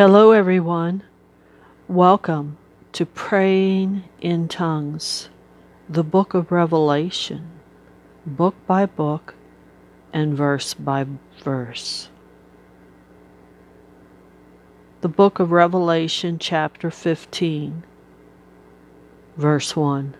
Hello, 0.00 0.32
everyone. 0.32 1.02
Welcome 1.86 2.56
to 2.92 3.04
Praying 3.04 4.04
in 4.22 4.48
Tongues, 4.48 5.28
the 5.90 6.02
book 6.02 6.32
of 6.32 6.50
Revelation, 6.50 7.60
book 8.24 8.54
by 8.66 8.86
book 8.86 9.34
and 10.10 10.34
verse 10.34 10.72
by 10.72 11.04
verse. 11.44 12.08
The 15.02 15.10
book 15.10 15.38
of 15.38 15.52
Revelation, 15.52 16.38
chapter 16.38 16.90
15, 16.90 17.84
verse 19.36 19.76
1. 19.76 20.14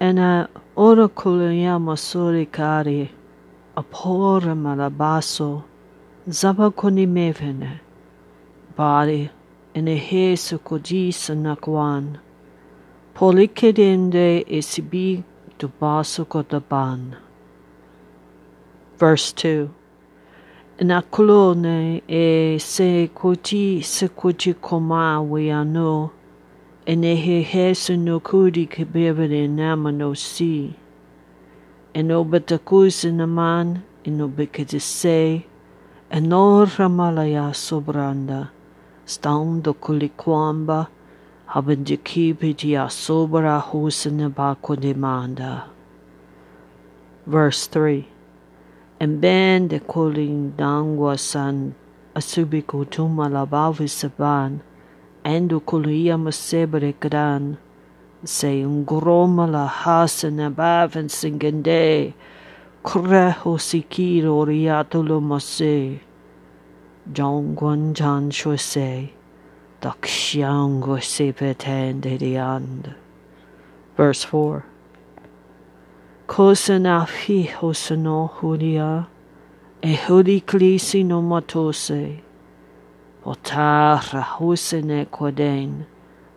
Ena 0.00 0.48
orakuliyama 0.78 1.98
surikari 1.98 3.10
apora 3.76 4.56
malabaso 4.56 5.64
zabakoni 6.28 7.06
mevene. 7.06 7.80
Bari 8.76 9.30
ene 9.74 9.96
hesu 9.96 10.58
kodisa 10.58 11.34
nakwan 11.34 12.18
polikedende 13.14 14.44
esibi 14.48 15.22
dubasu 15.58 16.24
kodaban. 16.24 17.16
Verse 18.98 19.32
2 19.32 19.68
Nakulone 20.80 22.02
e 22.08 22.58
se 22.58 23.08
kuti 23.08 23.82
se 23.82 24.08
kuti 24.08 24.54
koma 24.54 25.20
wiano 25.20 26.10
ene 26.86 27.16
he 27.16 27.42
hesu 27.42 27.96
no 27.96 28.20
kudi 28.20 28.68
nama 29.48 29.92
no 29.92 30.14
si. 30.14 30.74
Eno 31.94 32.24
batakusi 32.24 33.12
naman 33.12 33.82
eno 34.04 34.28
bekadise 34.28 35.49
eno 36.10 36.66
ramalaya 36.66 37.54
sobranda 37.54 38.50
stando 39.06 39.72
kulikwamba 39.74 40.88
haben 41.46 41.84
die 41.84 41.96
kipiti 41.96 42.74
a 42.74 42.86
sobra 42.90 43.60
husene 43.60 44.28
bako 44.28 44.76
demanda. 44.76 45.64
Verse 47.26 47.68
3 47.68 48.06
And 49.00 49.20
ben 49.20 49.68
de 49.68 49.78
kuling 49.78 50.56
dangwa 50.56 51.18
san 51.18 51.74
asubi 52.14 52.62
kutuma 52.62 53.30
labavi 53.30 53.88
saban 53.88 54.60
endo 55.24 55.60
kulia 55.60 56.18
masebre 56.18 56.94
gran 57.00 57.56
se 58.24 58.64
un 58.64 58.84
groma 58.84 59.46
la 59.46 59.66
hasene 59.66 60.54
baven 60.54 61.08
singende 61.08 62.14
kreho 62.84 63.58
sikiro 63.58 64.44
riatulo 64.44 65.20
mase 65.20 66.00
Jongwan 67.08 67.94
Jan 67.94 68.30
Shose 68.30 69.10
Dakshango 69.80 70.98
Sepeten 71.00 72.00
Dediand. 72.02 72.94
Verse 73.96 74.22
4 74.24 74.64
Kosanafi 76.28 77.48
Hosano 77.48 78.30
Hudia 78.34 79.06
Ehudi 79.82 80.42
Klisi 80.44 81.04
no 81.04 81.22
Matose 81.22 82.20
Potara 83.24 84.22
Husene 84.22 85.06
Quaden 85.06 85.86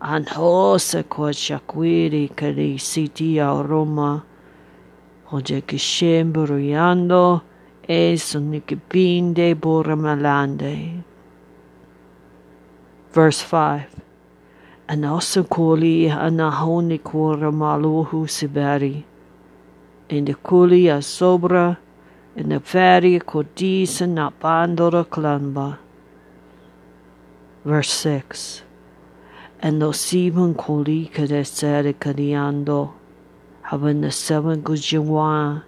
An 0.00 0.24
Hose 0.26 1.02
Quachaquiri 1.02 2.34
Kari 2.34 2.76
Sitia 2.76 3.68
Roma 3.68 4.24
Hojekishemburiando 7.88 7.88
Esunikipinde 7.88 9.54
Boramalande. 9.54 11.02
Verse 13.12 13.42
5 13.42 13.86
Anasakoli 14.88 16.10
anahoni 16.10 16.98
kora 17.02 17.50
maluhu 17.52 18.28
sibari. 18.28 19.04
In 20.08 20.24
the 20.26 20.34
kuli 20.34 20.84
asobra, 20.84 21.76
in 22.36 22.48
the 22.50 22.60
feri 22.60 23.20
kodisa 23.20 24.08
na 24.08 24.30
pandora 24.30 25.04
klanba. 25.04 25.78
Verse 27.64 27.90
6 27.90 28.62
And 29.60 29.80
those 29.80 30.00
seven 30.00 30.54
koli 30.54 31.10
kadesere 31.14 31.94
kadiando, 31.94 32.92
having 33.62 34.00
the 34.00 34.10
seven 34.10 34.62
gujingwa, 34.62 35.62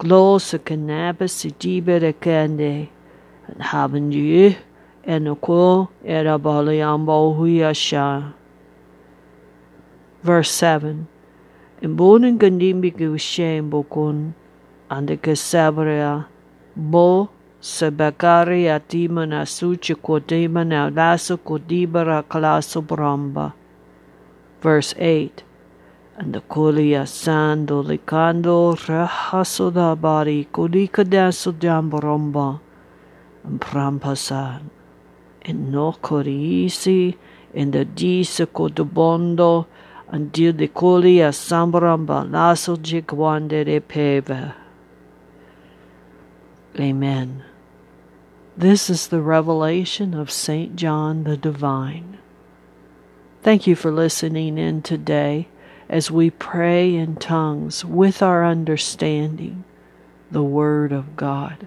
kanaba 0.00 1.28
sidibere 1.28 2.12
kende, 2.14 2.88
and 3.46 3.62
haben 3.62 4.12
you 4.12 4.54
enoko 5.06 5.88
erabalayambo 6.04 7.36
huyasha. 7.36 8.32
Verse 10.22 10.50
7 10.50 11.06
Imbunin 11.82 12.38
gandimbi 12.38 12.92
gushem 12.92 13.70
bokun, 13.70 14.32
ande 14.90 15.16
kesabria, 15.16 16.26
bo 16.76 17.28
sebakari 17.60 18.68
atima 18.68 19.26
na 19.26 19.44
suchi 19.46 19.94
kodima 19.94 20.64
na 20.66 20.90
laso 20.90 21.36
kodibara 21.36 22.22
klaso 22.22 22.82
bramba. 22.82 23.52
Verse 24.62 24.94
8 24.94 25.49
and 26.20 26.34
the 26.34 26.40
kulia 26.42 27.04
sando 27.08 27.82
likando 27.82 28.76
rahaso 28.76 29.72
da 29.72 29.94
bari 29.94 30.46
kulika 30.52 31.02
daso 31.02 31.50
jamboromba 31.50 32.60
and 33.44 33.58
prampasan 33.58 34.68
and 35.46 35.72
no 35.72 35.92
koriisi 35.92 37.16
and 37.54 37.72
the 37.72 37.86
disa 37.86 38.46
kodobondo 38.46 39.64
until 40.08 40.52
the 40.52 40.68
kulia 40.68 41.32
sambaramba 41.32 42.30
laso 42.30 42.76
jigwande 42.76 43.64
de 43.64 43.80
peva. 43.80 44.54
Amen. 46.78 47.42
This 48.58 48.90
is 48.90 49.08
the 49.08 49.22
revelation 49.22 50.12
of 50.12 50.30
St. 50.30 50.76
John 50.76 51.24
the 51.24 51.38
Divine. 51.38 52.18
Thank 53.42 53.66
you 53.66 53.74
for 53.74 53.90
listening 53.90 54.58
in 54.58 54.82
today 54.82 55.48
as 55.90 56.08
we 56.08 56.30
pray 56.30 56.94
in 56.94 57.16
tongues 57.16 57.84
with 57.84 58.22
our 58.22 58.44
understanding 58.44 59.64
the 60.30 60.42
Word 60.42 60.92
of 60.92 61.16
God, 61.16 61.66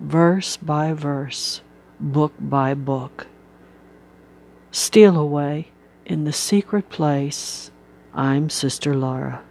verse 0.00 0.56
by 0.56 0.94
verse, 0.94 1.60
book 2.00 2.32
by 2.40 2.72
book. 2.72 3.26
Steal 4.70 5.18
away 5.18 5.68
in 6.06 6.24
the 6.24 6.32
secret 6.32 6.88
place. 6.88 7.70
I'm 8.14 8.48
Sister 8.48 8.96
Laura. 8.96 9.42